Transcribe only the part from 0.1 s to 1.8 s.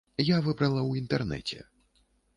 Я выбрала ў інтэрнэце.